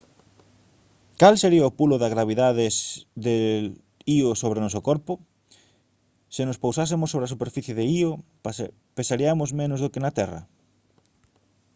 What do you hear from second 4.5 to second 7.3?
o noso corpo se nos pousásemos sobre